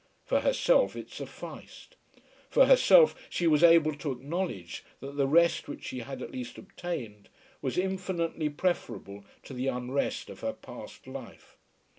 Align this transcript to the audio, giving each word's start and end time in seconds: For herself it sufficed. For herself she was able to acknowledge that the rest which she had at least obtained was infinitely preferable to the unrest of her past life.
For 0.25 0.39
herself 0.39 0.95
it 0.95 1.11
sufficed. 1.11 1.95
For 2.49 2.65
herself 2.65 3.13
she 3.29 3.45
was 3.45 3.61
able 3.63 3.93
to 3.97 4.11
acknowledge 4.11 4.83
that 4.99 5.15
the 5.15 5.27
rest 5.27 5.67
which 5.67 5.83
she 5.83 5.99
had 5.99 6.23
at 6.23 6.31
least 6.31 6.57
obtained 6.57 7.29
was 7.61 7.77
infinitely 7.77 8.49
preferable 8.49 9.23
to 9.43 9.53
the 9.53 9.67
unrest 9.67 10.31
of 10.31 10.39
her 10.39 10.53
past 10.53 11.05
life. 11.05 11.55